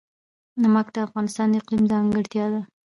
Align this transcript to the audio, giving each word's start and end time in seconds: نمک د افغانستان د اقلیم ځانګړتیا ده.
نمک 0.61 0.87
د 0.91 0.97
افغانستان 1.07 1.47
د 1.49 1.53
اقلیم 1.61 1.83
ځانګړتیا 1.91 2.45
ده. 2.53 2.61